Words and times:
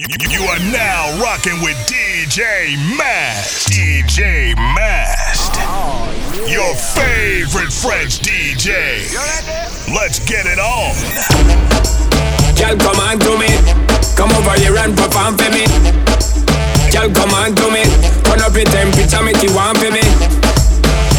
You 0.00 0.40
are 0.48 0.58
now 0.72 1.20
rocking 1.20 1.60
with 1.60 1.76
DJ 1.84 2.72
Mast. 2.96 3.68
DJ 3.68 4.56
Mast. 4.56 5.52
Your 6.48 6.72
favorite 6.74 7.68
French 7.68 8.20
DJ. 8.24 9.12
Let's 9.92 10.18
get 10.24 10.46
it 10.48 10.56
on. 10.56 10.96
Girl, 12.56 12.80
come 12.80 12.96
on 12.96 13.20
to 13.20 13.36
me. 13.36 13.52
Come 14.16 14.32
over 14.40 14.56
here 14.56 14.72
and 14.80 14.96
perform 14.96 15.36
for 15.36 15.52
me. 15.52 15.68
Girl, 16.88 17.12
come 17.12 17.36
on 17.36 17.52
to 17.60 17.68
me. 17.68 17.84
Turn 18.24 18.40
up 18.40 18.56
your 18.56 18.64
temperature, 18.72 19.20
make 19.20 19.42
you 19.44 19.52
warm 19.52 19.76
for 19.76 19.92
me. 19.92 20.00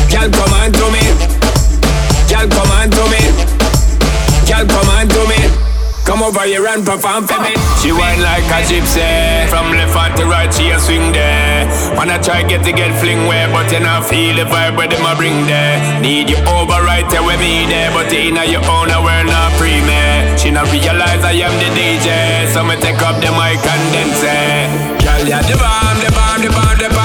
Girl, 0.10 0.26
come 0.26 0.54
on 0.58 0.74
to 0.74 0.86
me. 0.90 1.06
Girl, 2.26 2.50
come 2.50 2.72
on 2.82 2.90
to 2.90 3.04
me. 3.14 3.22
Girl, 4.50 4.66
come 4.66 4.90
on 4.90 5.06
to 5.08 5.22
me. 5.30 5.41
Come 6.12 6.24
over 6.24 6.44
here 6.44 6.68
and 6.68 6.84
perform 6.84 7.24
for 7.24 7.40
me. 7.40 7.56
She 7.80 7.96
whine 7.96 8.20
like 8.20 8.44
a 8.52 8.60
gypsy. 8.68 9.48
From 9.48 9.72
left 9.72 9.96
to 10.20 10.28
right, 10.28 10.52
she 10.52 10.68
a 10.68 10.78
swing 10.78 11.16
there. 11.16 11.64
Wanna 11.96 12.20
try 12.20 12.44
get 12.44 12.66
to 12.68 12.74
get 12.74 12.92
fling 13.00 13.32
where, 13.32 13.48
but 13.48 13.72
you 13.72 13.80
not 13.80 14.04
feel 14.04 14.36
the 14.36 14.44
vibe 14.44 14.76
where 14.76 14.90
them 14.92 15.08
a 15.08 15.16
bring 15.16 15.48
there. 15.48 15.80
Need 16.02 16.30
you 16.30 16.36
over 16.52 16.84
right 16.84 17.08
there 17.08 17.24
with 17.24 17.40
me 17.40 17.64
there, 17.64 17.96
but 17.96 18.12
in 18.12 18.36
your 18.36 18.60
own 18.68 18.92
world 18.92 19.28
not 19.32 19.56
free 19.56 19.80
me. 19.88 20.36
She 20.36 20.52
not 20.52 20.68
realize 20.68 21.24
I 21.24 21.32
am 21.48 21.56
the 21.64 21.72
DJ, 21.80 22.52
so 22.52 22.60
me 22.60 22.76
take 22.76 23.00
up 23.00 23.16
the 23.24 23.32
mic 23.32 23.64
and 23.64 23.84
then 23.96 24.12
say, 24.20 24.68
Girl, 25.00 25.24
yeah, 25.24 25.40
the 25.48 25.56
bomb, 25.56 25.96
the 26.04 26.12
bomb, 26.12 26.42
the 26.44 26.52
bomb, 26.52 26.76
the 26.76 26.90
bomb, 26.92 27.01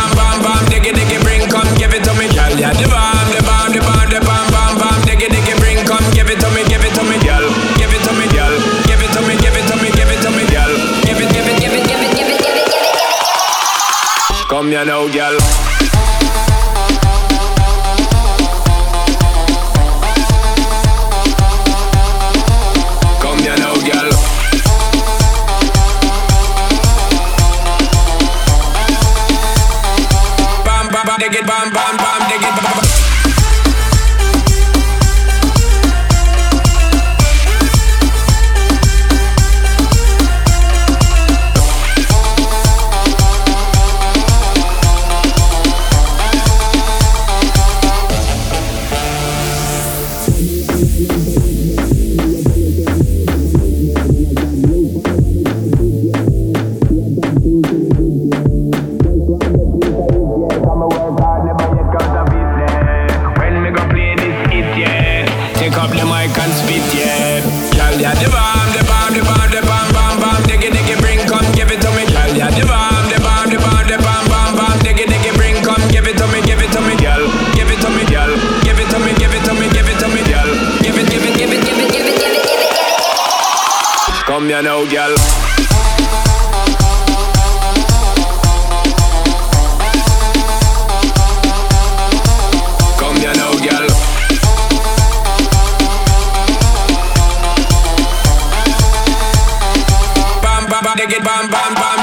it. 14.82 14.86
know, 14.86 15.10
girl. 15.10 15.75
Bam, 100.96 101.08
bam, 101.08 101.22
bam, 101.22 101.50
bam, 101.50 101.74
bam, 101.74 101.95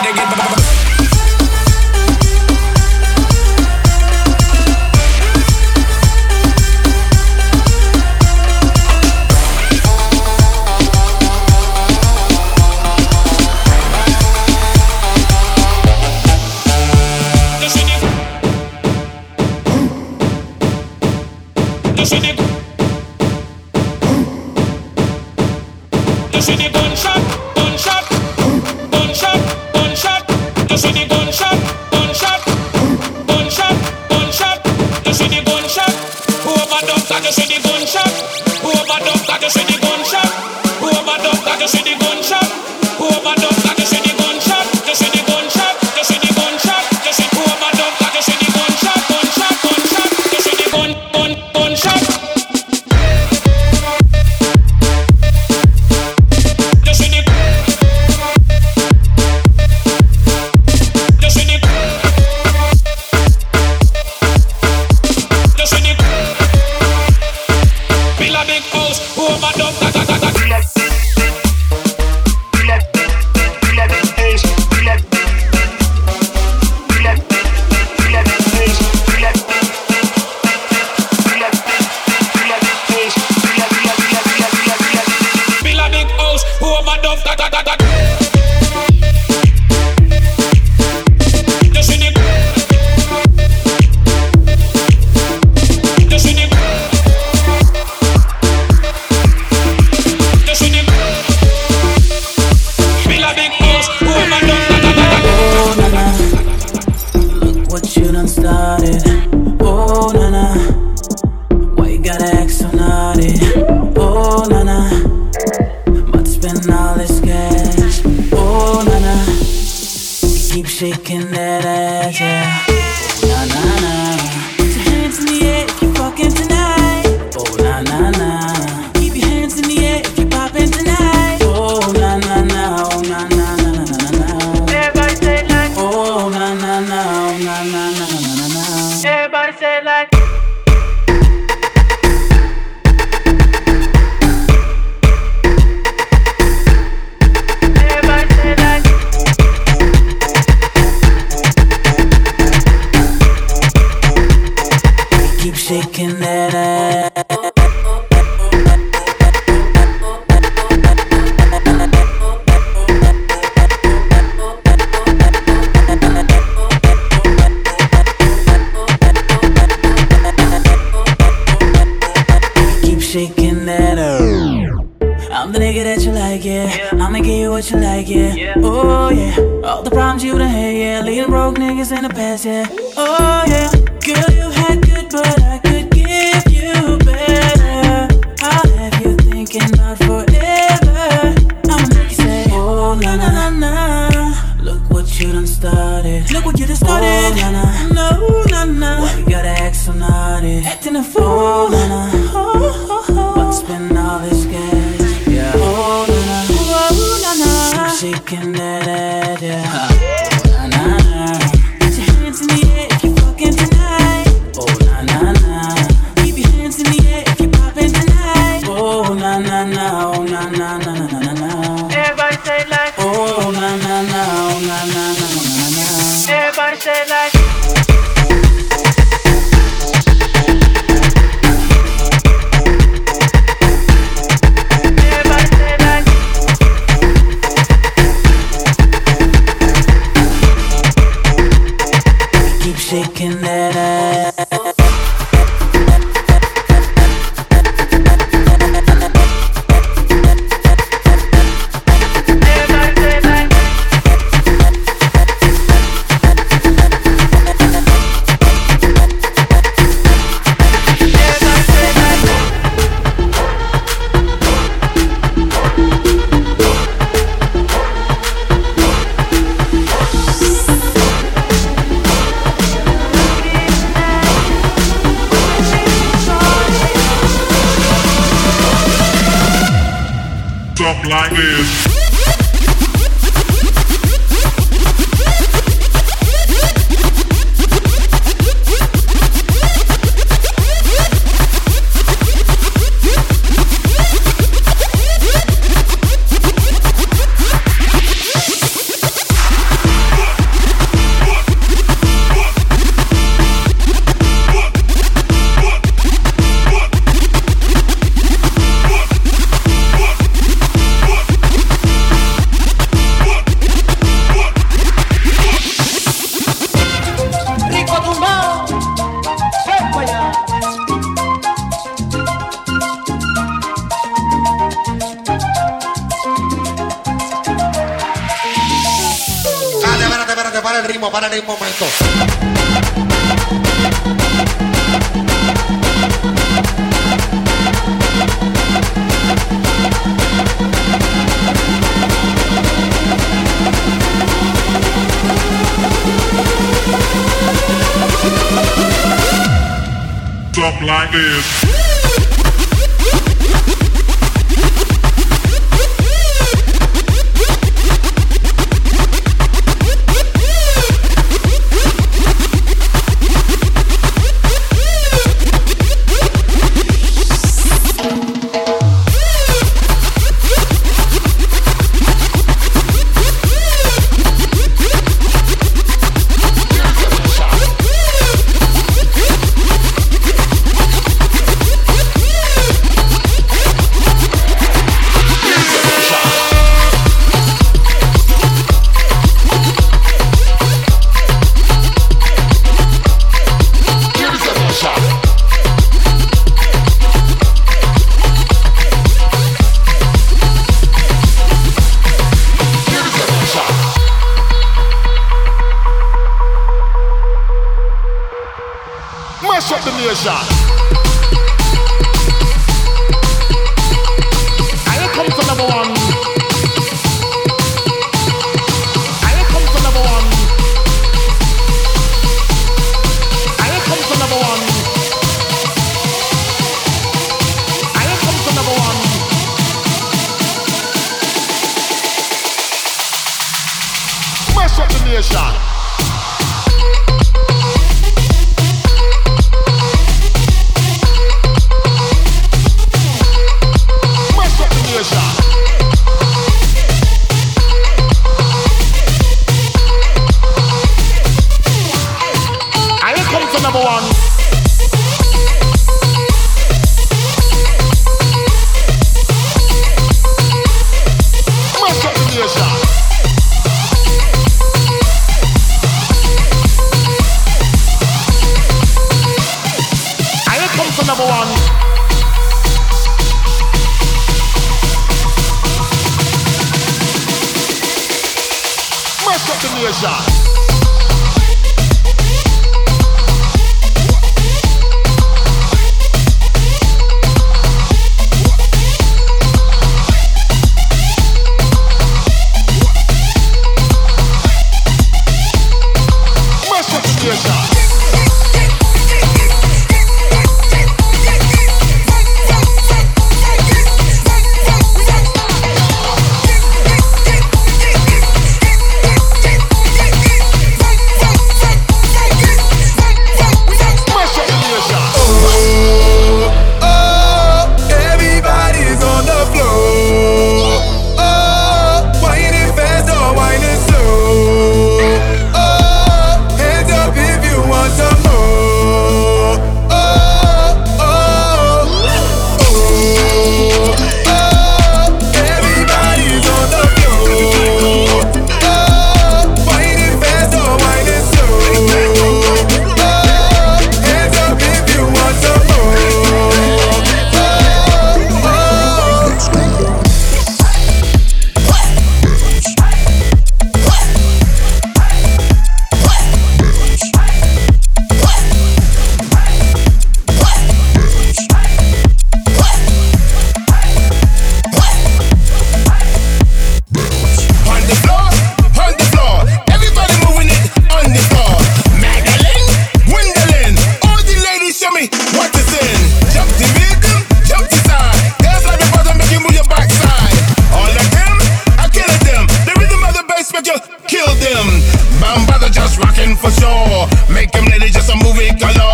Rockin' 585.97 586.35
for 586.35 586.51
sure. 586.51 587.07
Make 587.29 587.51
them 587.51 587.65
lady 587.65 587.89
just 587.89 588.09
a 588.09 588.15
movie 588.15 588.51
galore. 588.57 588.92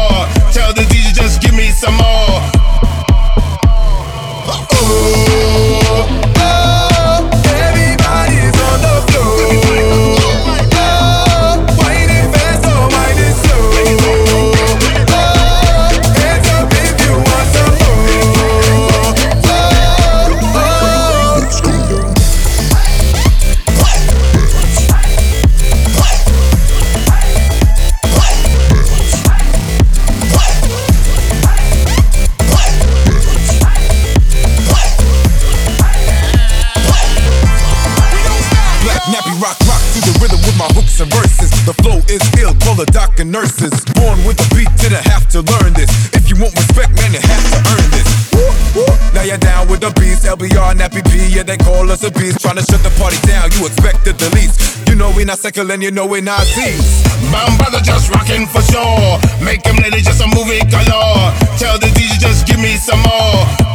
Cycle 50.30 50.64
and 50.64 50.80
FPP, 50.80 51.36
yeah, 51.36 51.44
they 51.44 51.58
call 51.58 51.92
us 51.92 52.04
a 52.04 52.12
beast. 52.12 52.42
Trying 52.42 52.58
to 52.58 52.62
shut 52.64 52.82
the 52.84 52.94
party 53.02 53.18
down, 53.28 53.52
you 53.52 53.66
expected 53.66 54.18
the 54.20 54.30
least. 54.36 54.88
You 54.88 54.96
know 54.96 55.12
we 55.16 55.26
not 55.26 55.40
secular 55.40 55.74
and 55.74 55.84
you 55.84 55.92
know 55.92 56.06
we 56.06 56.22
not 56.22 56.40
Nazis. 56.40 57.04
Bambada 57.32 57.82
just 57.84 58.10
rocking 58.12 58.46
for 58.48 58.62
sure. 58.62 59.20
Make 59.44 59.66
let 59.66 59.94
it 59.94 60.04
just 60.04 60.22
a 60.22 60.28
movie 60.28 60.60
color. 60.70 61.34
Tell 61.58 61.78
the 61.80 61.88
DJ 61.98 62.20
just 62.20 62.48
give 62.48 62.60
me 62.60 62.76
some 62.76 63.02
more. 63.02 63.69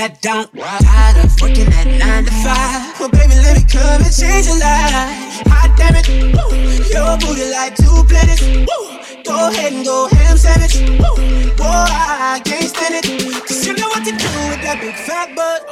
that 0.00 0.22
don't. 0.22 0.48
Tired 0.56 1.20
of 1.20 1.28
working 1.44 1.68
that 1.68 1.84
nine 1.84 2.24
to 2.24 2.32
five. 2.40 2.96
Well, 2.96 3.12
baby, 3.12 3.36
let 3.44 3.60
me 3.60 3.64
come 3.68 4.00
and 4.00 4.08
change 4.08 4.48
your 4.48 4.56
life. 4.56 5.44
Hot 5.52 5.68
damn 5.76 5.92
it, 5.92 6.08
woo. 6.08 6.56
Your 6.88 7.20
booty 7.20 7.44
like 7.52 7.76
two 7.76 8.00
planets, 8.08 8.40
woo. 8.40 8.80
Go 9.28 9.52
ahead 9.52 9.76
and 9.76 9.84
go 9.84 10.08
ham 10.08 10.40
sandwich, 10.40 10.80
woo. 10.96 11.20
Boy, 11.52 11.68
I, 11.68 12.40
can't 12.40 12.64
stand 12.72 12.96
it. 12.96 13.04
Cause 13.44 13.66
you 13.66 13.76
know 13.76 13.92
what 13.92 14.00
to 14.08 14.12
do 14.16 14.30
with 14.48 14.64
that 14.64 14.80
big 14.80 14.96
fat 14.96 15.36
butt. 15.36 15.68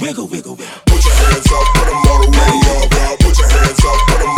Wiggle, 0.00 0.24
wiggle, 0.32 0.56
wiggle. 0.56 0.80
Put 0.88 1.04
your 1.04 1.12
hands 1.12 1.44
up, 1.44 1.66
put 1.76 1.84
them 1.84 2.00
all 2.00 2.20
the 2.24 2.32
way 2.32 2.56
up. 3.12 3.20
Put 3.20 3.36
your 3.36 3.50
hands 3.60 3.84
up, 3.84 3.98
put 4.08 4.18
them 4.24 4.35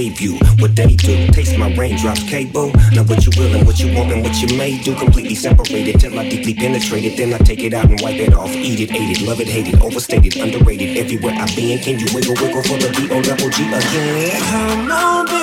you 0.00 0.38
what 0.58 0.74
they 0.74 0.96
do. 0.96 1.26
Taste 1.28 1.58
my 1.58 1.74
raindrops, 1.74 2.22
cable. 2.24 2.72
Now 2.92 3.04
what 3.04 3.26
you 3.26 3.32
will 3.36 3.54
and 3.54 3.66
what 3.66 3.78
you 3.80 3.94
want 3.96 4.12
and 4.12 4.22
what 4.22 4.40
you 4.40 4.56
may 4.56 4.78
do. 4.82 4.94
Completely 4.94 5.34
separated 5.34 6.00
till 6.00 6.18
I 6.18 6.28
deeply 6.28 6.54
penetrate 6.54 7.04
it. 7.04 7.16
Then 7.16 7.34
I 7.34 7.38
take 7.38 7.60
it 7.60 7.74
out 7.74 7.86
and 7.86 8.00
wipe 8.00 8.16
it 8.16 8.32
off. 8.34 8.50
Eat 8.50 8.80
it, 8.80 8.92
ate 8.92 9.10
it, 9.16 9.26
love 9.26 9.40
it, 9.40 9.48
hate 9.48 9.68
it, 9.68 9.80
overstated, 9.80 10.36
underrated. 10.36 10.96
Everywhere 10.96 11.34
I've 11.34 11.54
been, 11.54 11.78
can 11.80 11.98
you 11.98 12.06
wiggle, 12.14 12.34
wiggle 12.34 12.62
for 12.62 12.78
the 12.78 12.88
B 12.96 13.10
O 13.10 13.20
double 13.22 13.50
G 13.50 13.64
again? 13.68 15.39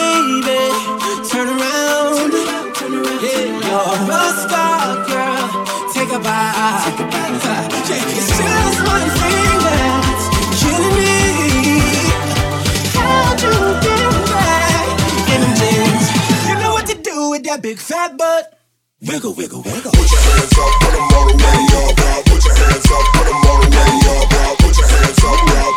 big 17.77 17.85
fat 17.85 18.17
butt. 18.17 18.59
Wiggle, 19.01 19.33
wiggle, 19.33 19.61
wiggle. 19.61 19.91
Put 19.91 20.11
your 20.11 20.19
hands 20.19 20.57
up, 20.57 20.81
put 20.81 20.91
them 20.91 21.13
all 21.13 21.27
the 21.27 21.35
way 21.37 21.59
up, 21.77 22.25
Put 22.25 22.45
your 22.45 22.55
hands 22.55 22.91
up, 22.91 23.13
put 23.13 23.25
them 23.25 23.35
all 23.45 23.61
the 23.61 23.69
way 23.69 24.49
up, 24.49 24.57
Put 24.57 24.77
your 24.77 24.87
hands 24.87 25.23
up, 25.23 25.45
now. 25.47 25.76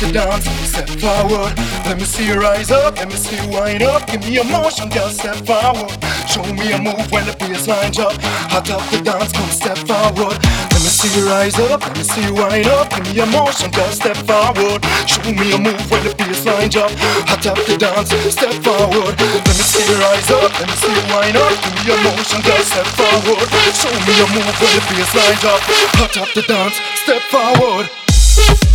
to 0.00 0.12
dance. 0.12 0.48
Step 0.64 0.88
forward, 0.96 1.52
let 1.84 1.98
me 1.98 2.04
see 2.04 2.26
you 2.26 2.40
rise 2.40 2.70
up, 2.70 2.96
let 2.96 3.08
me 3.08 3.16
see 3.16 3.36
you 3.36 3.48
wind 3.52 3.82
up. 3.82 4.06
Give 4.08 4.20
me 4.24 4.38
a 4.38 4.44
motion, 4.44 4.88
girl, 4.88 5.10
step 5.12 5.36
forward. 5.44 5.92
Show 6.24 6.44
me 6.56 6.72
a 6.72 6.80
move 6.80 7.04
when 7.12 7.28
the 7.28 7.36
bass 7.36 7.68
lined 7.68 8.00
up. 8.00 8.16
Hot 8.48 8.64
up 8.70 8.80
the 8.88 9.04
dance, 9.04 9.32
come 9.32 9.52
step 9.52 9.76
forward. 9.84 10.40
Let 10.72 10.80
me 10.80 10.88
see 10.88 11.12
you 11.12 11.28
rise 11.28 11.58
up, 11.68 11.84
let 11.84 11.92
me 11.92 12.02
see 12.02 12.24
you 12.24 12.32
wind 12.32 12.66
up. 12.72 12.88
Give 12.88 13.12
me 13.12 13.20
a 13.20 13.26
motion, 13.28 13.70
girl, 13.76 13.92
step 13.92 14.16
forward. 14.24 14.80
Show 15.04 15.20
me 15.28 15.52
a 15.52 15.58
move 15.60 15.84
when 15.92 16.00
the 16.00 16.16
bass 16.16 16.48
lined 16.48 16.76
up. 16.80 16.92
Hot 17.28 17.44
up 17.44 17.60
the 17.68 17.76
dance, 17.76 18.08
step 18.32 18.56
forward. 18.64 19.12
Let 19.20 19.52
me 19.52 19.64
see 19.68 19.84
you 19.84 20.00
rise 20.00 20.30
up, 20.32 20.48
let 20.48 20.64
me 20.64 20.76
see 20.80 20.92
you 20.96 21.04
wind 21.12 21.36
up. 21.36 21.52
Give 21.60 21.76
me 21.76 21.92
a 21.92 21.96
motion, 22.08 22.40
girl, 22.40 22.64
step 22.64 22.88
forward. 22.96 23.48
Show 23.76 23.92
me 24.08 24.14
a 24.16 24.26
move 24.32 24.56
when 24.64 24.72
the 24.72 24.82
bass 24.88 25.12
lined 25.12 25.44
up. 25.44 25.60
Hot 26.00 26.16
up 26.24 26.30
the 26.32 26.42
dance, 26.48 26.76
step 27.04 27.20
forward. 27.28 28.69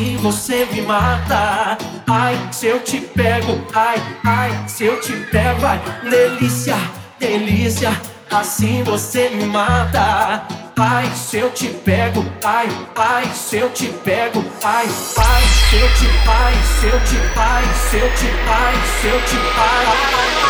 Assim 0.00 0.16
você 0.16 0.66
me 0.72 0.82
mata. 0.82 1.76
Ai, 2.08 2.48
se 2.50 2.66
eu 2.66 2.80
te 2.80 3.00
pego, 3.00 3.60
ai, 3.74 4.02
ai, 4.24 4.64
se 4.66 4.84
eu 4.84 4.98
te 5.00 5.12
pego, 5.12 5.66
ai, 5.66 5.80
delícia, 6.08 6.76
delícia, 7.18 7.92
assim 8.30 8.82
você 8.82 9.28
me 9.28 9.44
mata. 9.44 10.42
Ai, 10.78 11.10
se 11.14 11.36
eu 11.36 11.50
te 11.50 11.68
pego, 11.68 12.24
ai, 12.42 12.68
ai, 12.96 13.30
se 13.34 13.58
eu 13.58 13.68
te 13.70 13.88
pego, 14.02 14.42
ai, 14.64 14.86
ai, 15.18 15.42
se 15.68 15.76
eu 15.76 15.94
te, 15.94 16.06
ai, 16.26 16.54
se 16.80 16.86
eu 16.86 17.00
te, 17.00 17.38
ai, 17.38 17.64
se 17.90 17.96
eu 17.98 18.14
te, 18.14 18.26
ai, 18.48 18.74
se 19.00 19.06
eu 19.06 19.20
te, 19.26 19.36
ai. 19.58 20.49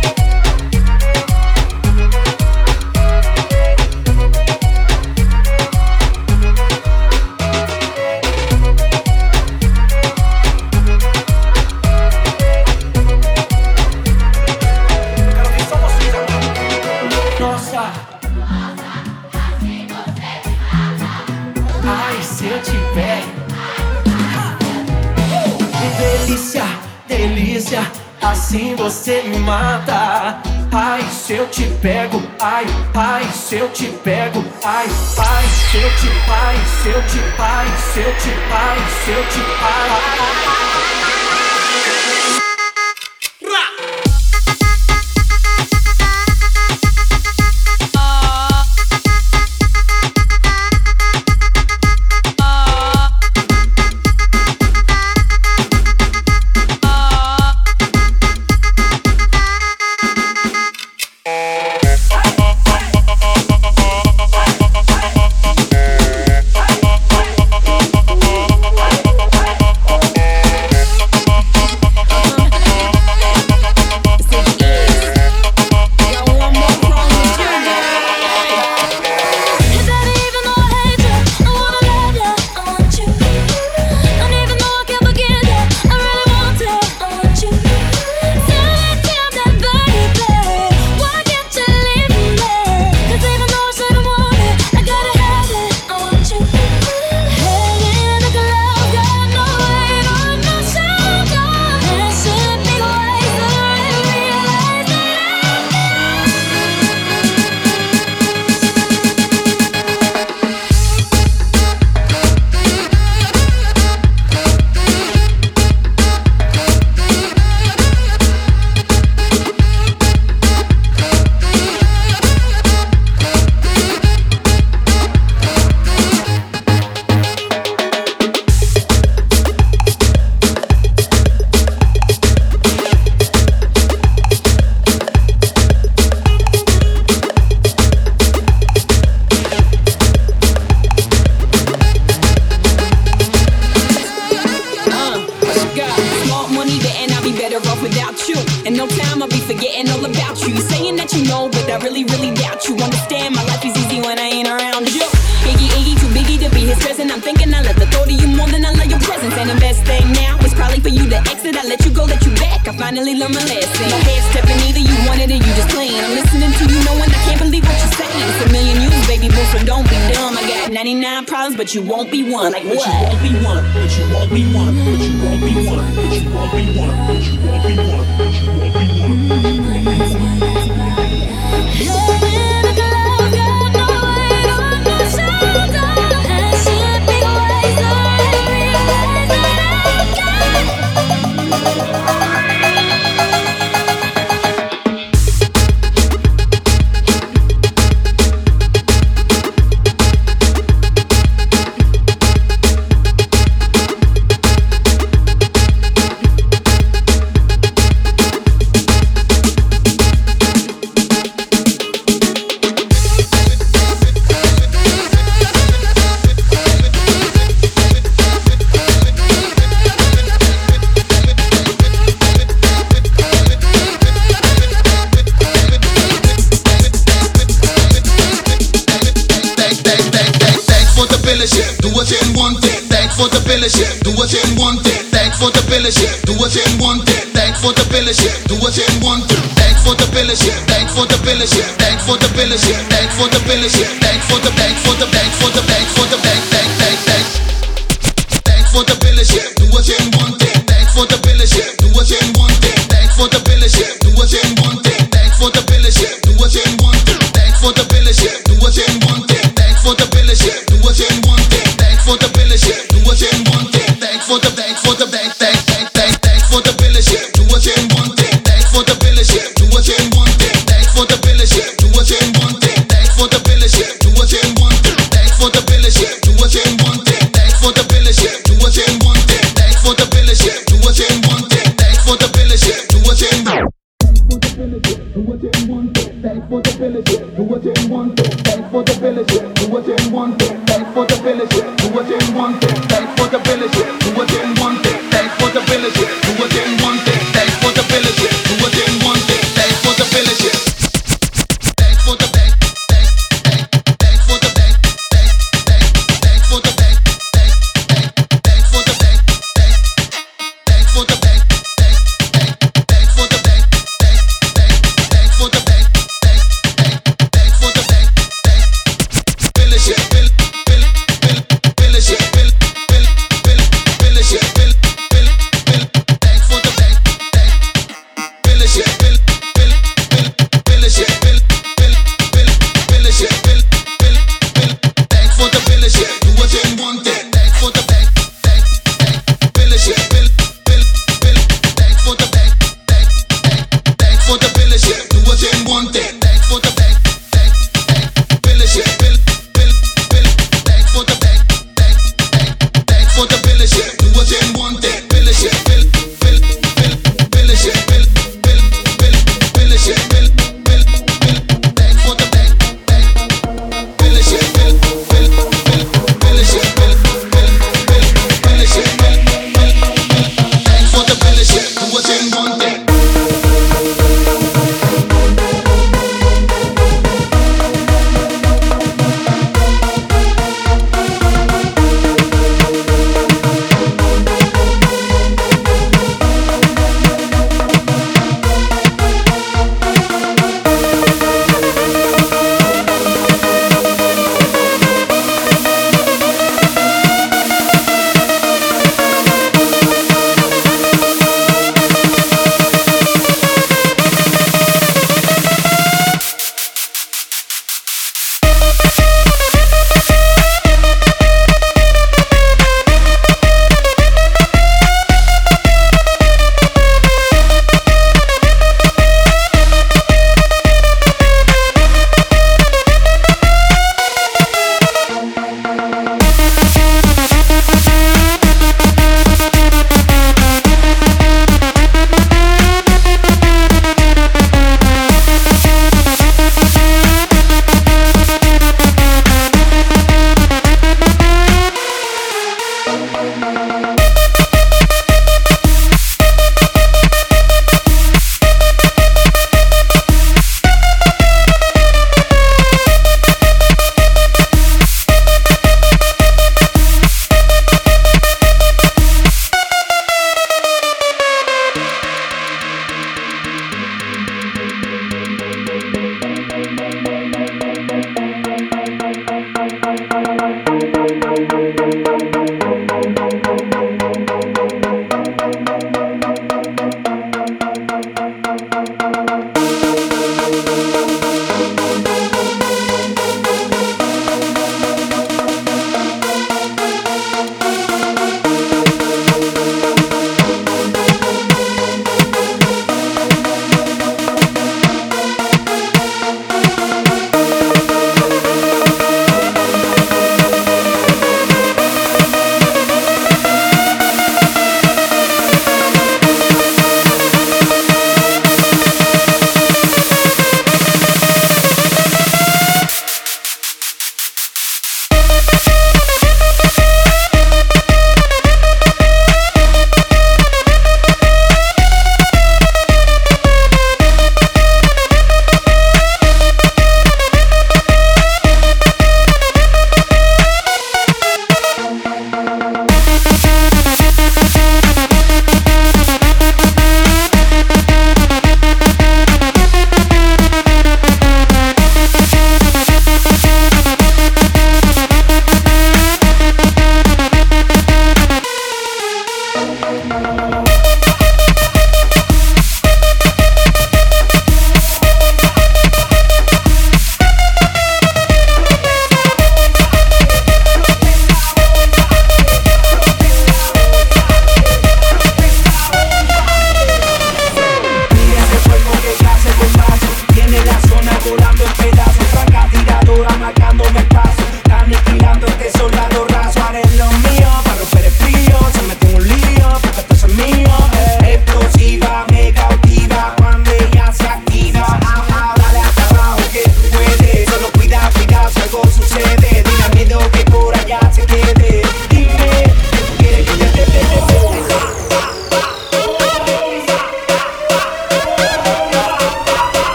Você 29.01 29.23
me 29.23 29.39
mata. 29.39 30.39
Ai, 30.71 31.01
se 31.09 31.33
eu 31.33 31.47
te 31.47 31.63
pego, 31.81 32.21
ai, 32.39 32.65
ai, 32.93 33.23
se 33.33 33.55
eu 33.55 33.67
te 33.69 33.87
pego, 34.03 34.45
ai, 34.63 34.85
ai, 35.17 35.45
se 35.47 35.77
eu 35.77 35.89
te, 35.95 36.07
ai, 36.29 36.55
se 36.81 36.89
eu 36.89 37.01
te, 37.07 37.19
ai, 37.39 37.67
se 37.93 37.99
eu 37.99 38.15
te, 38.15 38.29
ai, 38.51 38.77
se 39.03 39.11
eu 39.11 39.25
te, 39.27 39.39
ai. 39.63 41.00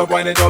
Up, 0.00 0.10
wind 0.10 0.28
it 0.28 0.40
up, 0.40 0.49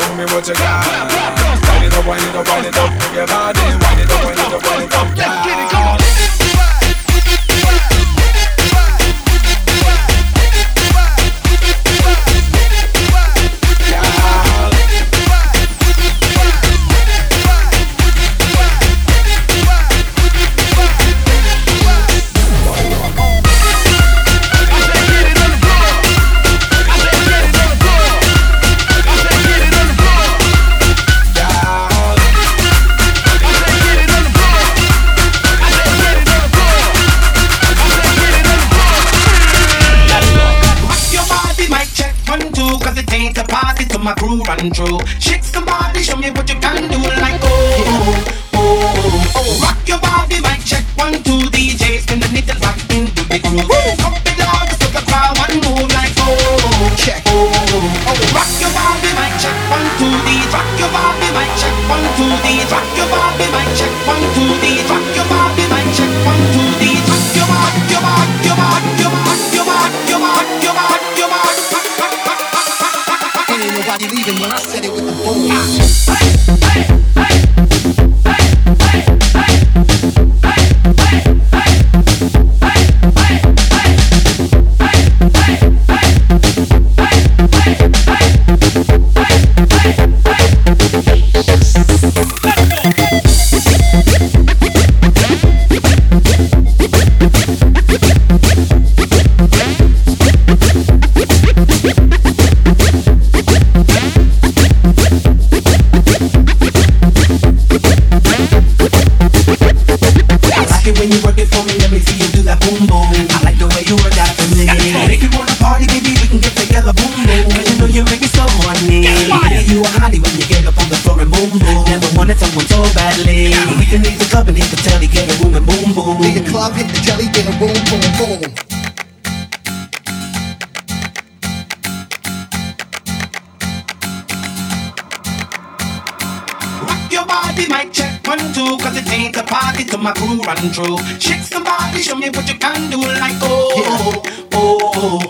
show 0.00 0.14
me 0.16 0.24
what 0.34 0.46
you 0.48 0.54
got. 0.54 0.82
Wind 1.70 1.84
it 1.86 1.94
up, 1.94 2.06
wind 2.06 2.22
it 2.22 2.34
up, 2.34 2.48
wind 2.48 2.66
it 2.66 2.76
up, 2.76 2.90
your 3.14 3.26
body. 3.26 3.60
Wind 3.60 4.00
it 4.00 4.10
up, 4.10 4.24
wind 4.24 4.40
it 4.40 4.52
up, 4.52 4.62
wind 4.62 4.82
it 4.82 4.94
up, 4.94 5.13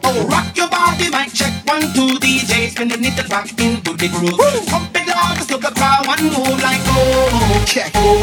oh, 0.04 0.12
oh, 0.12 0.20
oh. 0.20 0.28
Rock 0.28 0.56
your 0.56 0.68
body, 0.68 1.08
mic 1.10 1.32
check 1.32 1.52
one 1.66 1.82
two, 1.96 2.18
DJ 2.20 2.70
spin 2.70 2.88
the 2.88 2.96
needle 2.96 3.24
rock 3.30 3.48
into 3.58 3.92
the 3.96 4.08
groove. 4.12 4.38
Pump 4.68 4.94
it 4.94 5.08
loud 5.08 5.40
so 5.42 5.56
the 5.56 5.70
crowd 5.72 6.06
one 6.06 6.22
move, 6.24 6.60
like 6.62 6.80
oh, 6.92 7.64
Check. 7.66 7.92
oh. 7.96 8.20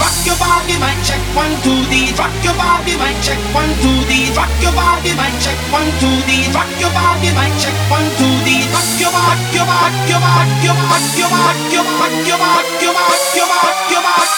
Rock 0.00 0.16
your 0.24 0.36
body, 0.40 0.76
mic 0.80 0.96
check 1.04 1.20
one 1.36 1.52
two, 1.64 1.76
D. 1.92 2.12
Rock 2.16 2.32
your 2.44 2.54
body, 2.56 2.96
mic 2.96 3.16
check 3.24 3.40
one 3.52 3.68
two, 3.80 4.00
D. 4.08 4.32
Rock 4.36 4.48
your 4.60 4.72
body, 4.72 5.12
mic 5.16 5.34
check 5.44 5.56
one 5.72 5.88
two, 6.00 6.12
D. 6.28 6.44
Rock 6.52 6.68
your 6.80 6.92
body, 6.92 7.30
mic 7.36 7.52
check 7.60 7.76
one 7.92 8.08
two, 8.16 8.32
D. 8.44 8.64
Rock 8.72 8.88
your 9.00 9.12
body, 9.12 9.44
your 9.56 9.66
body, 9.68 9.96
your 10.08 10.20
body, 10.20 10.56
your 10.64 10.76
body, 10.76 11.08
your 11.20 11.28
body, 11.28 11.68
your 11.72 11.84
body, 11.84 12.16
your 12.24 12.38
body, 12.40 12.80
your 12.80 12.94
body, 12.96 13.36
your 13.36 13.48
body, 13.48 13.92
your 13.92 14.02
body. 14.04 14.28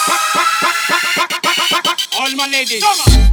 All 2.19 2.31
my 2.35 2.47
ladies. 2.47 3.32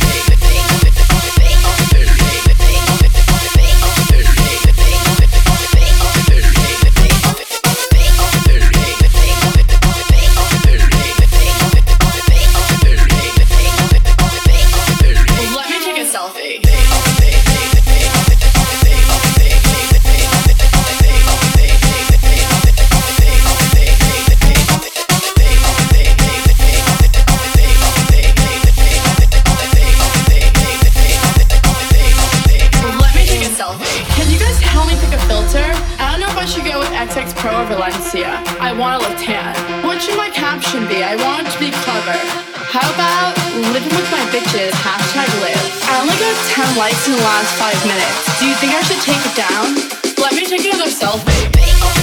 10 46.49 46.77
likes 46.77 47.07
in 47.07 47.13
the 47.13 47.21
last 47.21 47.53
five 47.57 47.77
minutes. 47.85 48.39
Do 48.39 48.47
you 48.47 48.55
think 48.55 48.73
I 48.73 48.81
should 48.81 49.01
take 49.01 49.21
it 49.21 49.35
down? 49.35 49.75
Let 50.17 50.33
me 50.33 50.45
take 50.45 50.65
another 50.65 50.89
selfie. 50.89 52.00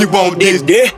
you 0.00 0.08
want 0.08 0.38
this. 0.38 0.92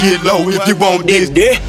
get 0.00 0.22
low 0.24 0.48
if 0.48 0.66
you 0.68 0.76
want 0.76 1.06
this. 1.06 1.28
Dick. 1.30 1.60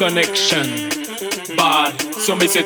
Connection. 0.00 0.88
Bad, 1.56 2.00
so 2.14 2.34
me 2.34 2.46
say 2.48 2.62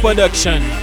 Production 0.00 0.79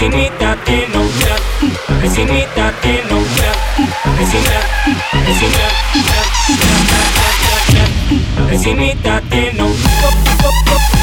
Vecinita 0.00 0.56
que 0.64 0.88
no 0.94 1.02
ya, 1.20 1.36
vecinita 2.00 2.72
que 2.80 3.04
no 3.10 3.20
ya, 3.36 3.52
vecina, 4.16 4.56
vecina, 5.26 5.64
ya, 7.74 8.44
vecinita 8.46 9.20
que 9.28 9.52
no. 9.52 10.99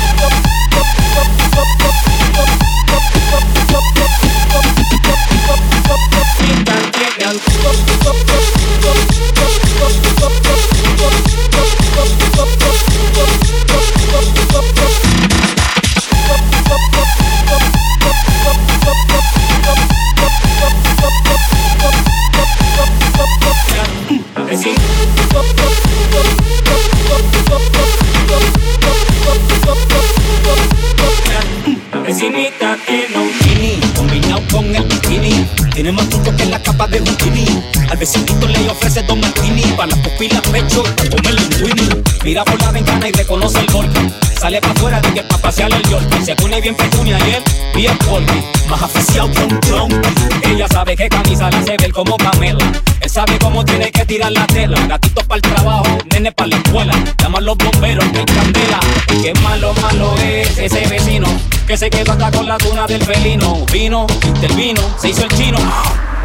Mira 42.28 42.44
por 42.44 42.62
la 42.62 42.72
ventana 42.72 43.08
y 43.08 43.12
reconoce 43.14 43.58
el 43.58 43.72
golpe. 43.72 44.02
Sale 44.38 44.60
para 44.60 44.74
afuera 44.74 45.00
de 45.00 45.14
que 45.14 45.24
pa' 45.24 45.38
pasear 45.38 45.72
el 45.72 45.82
york. 45.84 46.06
Se 46.26 46.36
pone 46.36 46.60
bien 46.60 46.76
petunia 46.76 47.18
y 47.20 47.36
él 47.36 47.44
bien 47.74 47.98
polvi. 48.00 48.44
Más 48.70 48.82
aficiado 48.82 49.32
que 49.32 49.44
un 49.44 49.60
tron. 49.62 50.02
Ella 50.44 50.68
sabe 50.68 50.98
que 50.98 51.08
camisa 51.08 51.50
la 51.50 51.58
hace 51.58 51.78
ver 51.78 51.94
como 51.94 52.18
Camela. 52.18 52.70
Él 53.00 53.10
sabe 53.10 53.40
cómo 53.40 53.64
tiene 53.64 53.90
que 53.94 54.06
tirar 54.06 54.34
la 54.34 54.46
tela. 54.48 54.78
Gatito 54.88 55.22
para 55.22 55.36
el 55.38 55.42
trabajo, 55.42 55.88
nene 56.12 56.34
para 56.34 56.50
la 56.50 56.58
escuela. 56.58 56.94
Llaman 57.18 57.46
los 57.46 57.58
bomberos, 57.58 58.04
que 58.04 58.26
candela. 58.26 58.80
Qué 59.08 59.34
malo, 59.42 59.74
malo 59.82 60.14
es 60.22 60.58
ese 60.58 60.86
vecino 60.86 61.30
que 61.66 61.78
se 61.78 61.90
quedó 61.90 62.12
hasta 62.12 62.30
con 62.30 62.46
la 62.46 62.58
tuna 62.58 62.86
del 62.88 63.04
felino. 63.06 63.66
Vino, 63.72 64.06
intervino, 64.26 64.82
se 65.00 65.12
hizo 65.12 65.24
el 65.24 65.30
chino. 65.30 65.60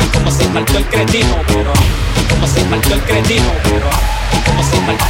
Y 0.01 0.05
como 0.07 0.33
se 0.33 0.49
faltó 0.49 0.79
el 0.79 0.85
cretino, 0.87 1.37
pero. 1.47 1.73
Como 2.29 2.49
se 2.49 2.65
faltó 2.65 2.93
el 2.93 3.03
cretino, 3.03 3.53
pero. 3.62 3.87
Como 4.45 4.65
se 4.65 4.77
faltó, 4.81 5.05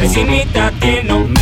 Encimita 0.00 0.70
tiene 0.80 1.12
un 1.12 1.34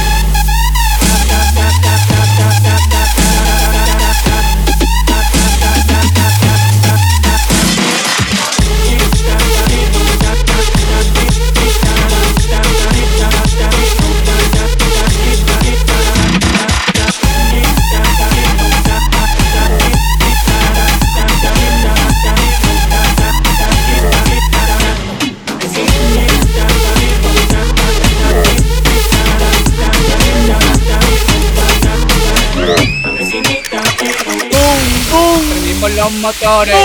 los 36.06 36.14
motores, 36.20 36.76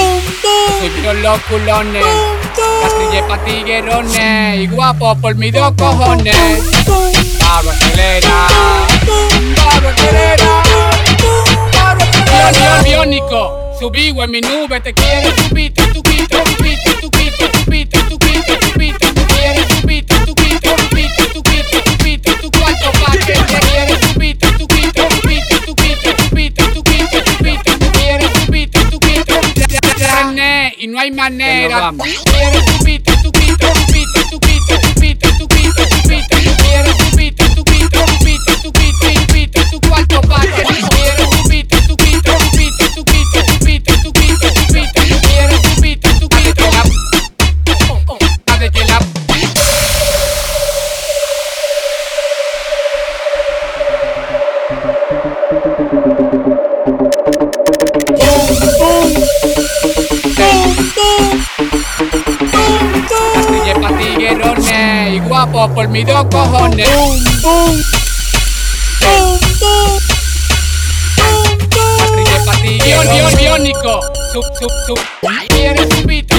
los 1.22 1.40
culones, 1.42 2.04
Castrille 2.82 3.22
pa' 3.28 3.38
tiguerones 3.46 4.60
y 4.60 4.68
guapo 4.68 5.16
por 5.16 5.36
mis 5.36 5.54
dos 5.54 5.74
cojones. 5.78 6.36
Pablo 7.40 7.70
acelera, 7.70 8.48
Pablo 9.56 9.90
acelera, 9.90 10.64
Pablo 11.72 12.04
acelera. 12.04 12.82
Biónico, 12.84 13.76
subí 13.80 14.10
en 14.10 14.32
mi 14.32 14.42
nube, 14.42 14.82
te 14.82 14.92
quiero 14.94 15.30
hay 31.02 31.12
manera. 31.12 31.94
por 65.74 65.88
mis 65.88 66.06
dos 66.06 66.26
cojones. 66.26 66.88
Boom, 66.90 67.24
boom. 67.42 67.84
Boom, 69.02 69.40
boom. 69.60 70.00
Patrille, 71.98 72.40
patrille, 72.46 73.36
biónico. 73.38 74.02
Sub, 74.32 74.44
sub, 74.60 74.72
sub. 74.88 75.00
¿Quieres 75.50 75.88
un 75.98 76.06
beat? 76.06 76.31